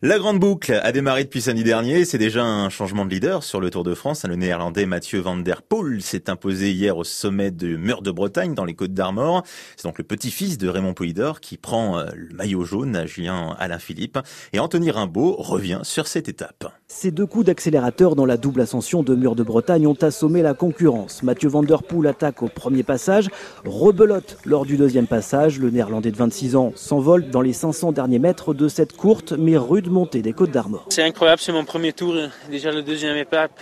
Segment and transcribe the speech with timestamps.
[0.00, 2.04] La grande boucle a démarré depuis samedi dernier.
[2.04, 4.24] C'est déjà un changement de leader sur le Tour de France.
[4.24, 8.54] Le néerlandais Mathieu van der Poel s'est imposé hier au sommet du mur de Bretagne
[8.54, 9.42] dans les Côtes d'Armor.
[9.76, 13.56] C'est donc le petit-fils de Raymond Poulidor qui prend euh, le maillot jaune à Julien
[13.58, 14.20] Alain Philippe.
[14.52, 16.72] Et Anthony Rimbaud revient sur cette étape.
[16.86, 20.54] Ces deux coups d'accélérateur dans la double ascension de mur de Bretagne ont assommé la
[20.54, 21.24] concurrence.
[21.24, 23.28] Mathieu van der Poel attaque au premier passage,
[23.64, 25.58] rebelote lors du deuxième passage.
[25.58, 29.56] Le néerlandais de 26 ans s'envole dans les 500 derniers mètres de cette courte mais
[29.56, 30.86] rude montée des Côtes d'Armor.
[30.88, 32.14] C'est incroyable, c'est mon premier tour,
[32.50, 33.52] déjà le deuxième étape.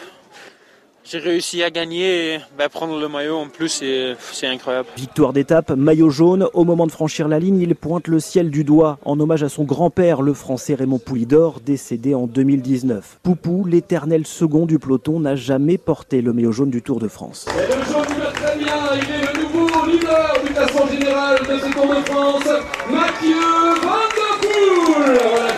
[1.09, 3.85] J'ai réussi à gagner et bah, prendre le maillot en plus,
[4.33, 4.89] c'est incroyable.
[4.97, 6.49] Victoire d'étape, maillot jaune.
[6.53, 9.49] Au moment de franchir la ligne, il pointe le ciel du doigt en hommage à
[9.49, 13.21] son grand-père, le français Raymond Poulidor, décédé en 2019.
[13.23, 17.47] Poupou, l'éternel second du peloton, n'a jamais porté le maillot jaune du Tour de France.
[17.57, 21.73] Et le jaune très bien, il est le nouveau leader du classement général de ce
[21.73, 22.49] Tour de France,
[22.91, 23.56] Mathieu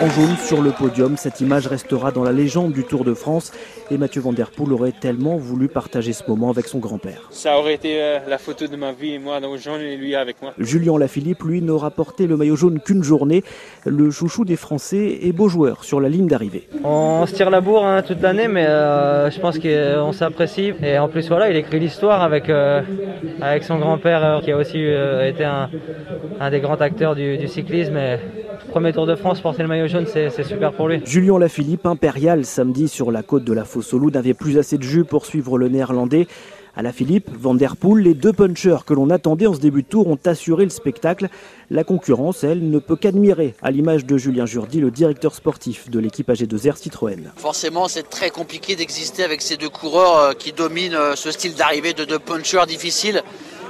[0.01, 3.51] en jaune sur le podium, cette image restera dans la légende du Tour de France
[3.91, 7.27] et Mathieu Van Der Poel aurait tellement voulu partager ce moment avec son grand-père.
[7.31, 10.15] Ça aurait été euh, la photo de ma vie, moi dans le jaune et lui
[10.15, 10.53] avec moi.
[10.57, 13.43] Julien Lafilippe, lui, n'aura porté le maillot jaune qu'une journée.
[13.85, 16.69] Le chouchou des Français est beau joueur sur la ligne d'arrivée.
[16.83, 20.71] On se tire la bourre hein, toute l'année, mais euh, je pense qu'on s'apprécie.
[20.81, 22.81] Et en plus, voilà, il écrit l'histoire avec, euh,
[23.41, 25.69] avec son grand-père qui a aussi été un,
[26.49, 27.97] des grands acteurs du, du cyclisme.
[27.97, 28.17] Et
[28.69, 31.01] premier Tour de France, porter le maillot jaune, c'est super pour lui.
[31.05, 34.83] Julien Lafilippe, impérial samedi sur la côte de la fosse au n'avait plus assez de
[34.83, 36.27] jus pour suivre le néerlandais.
[36.75, 39.81] À la Philippe, Van Der Poel, les deux punchers que l'on attendait en ce début
[39.81, 41.27] de tour ont assuré le spectacle.
[41.69, 45.99] La concurrence, elle, ne peut qu'admirer, à l'image de Julien Jourdi, le directeur sportif de
[45.99, 47.31] l'équipe AG2R Citroën.
[47.35, 51.55] Forcément, c'est très compliqué d'exister avec ces deux coureurs euh, qui dominent euh, ce style
[51.55, 53.23] d'arrivée de deux punchers difficiles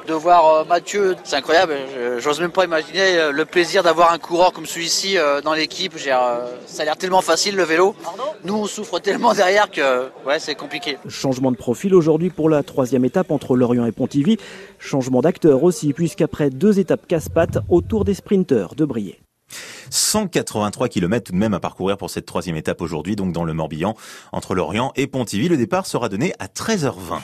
[0.09, 1.75] de voir euh, Mathieu, c'est incroyable.
[2.17, 5.93] J'ose même pas imaginer euh, le plaisir d'avoir un coureur comme celui-ci euh, dans l'équipe.
[5.99, 7.95] Ça a l'air tellement facile le vélo.
[8.43, 10.97] Nous, on souffre tellement derrière que ouais, c'est compliqué.
[11.07, 14.37] Changement de profil aujourd'hui pour la troisième étape entre Lorient et Pontivy.
[14.79, 19.19] Changement d'acteur aussi, puisqu'après deux étapes casse-pattes, autour des sprinteurs de briller.
[19.91, 23.53] 183 km tout de même à parcourir pour cette troisième étape aujourd'hui, donc dans le
[23.53, 23.95] Morbihan,
[24.31, 25.49] entre Lorient et Pontivy.
[25.49, 27.21] Le départ sera donné à 13h20.